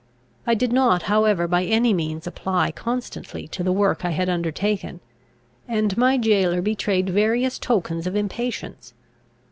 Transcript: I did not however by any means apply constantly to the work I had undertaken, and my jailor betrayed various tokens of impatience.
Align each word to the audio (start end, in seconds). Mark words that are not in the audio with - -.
I 0.47 0.55
did 0.55 0.73
not 0.73 1.03
however 1.03 1.47
by 1.47 1.63
any 1.63 1.93
means 1.93 2.25
apply 2.25 2.71
constantly 2.71 3.47
to 3.49 3.61
the 3.61 3.71
work 3.71 4.03
I 4.03 4.09
had 4.09 4.29
undertaken, 4.29 4.99
and 5.67 5.95
my 5.95 6.17
jailor 6.17 6.63
betrayed 6.63 7.07
various 7.11 7.59
tokens 7.59 8.07
of 8.07 8.15
impatience. 8.15 8.95